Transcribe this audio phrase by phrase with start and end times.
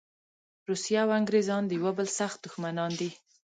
[0.69, 3.09] روسیه او انګریزان د یوه بل سخت دښمنان دي.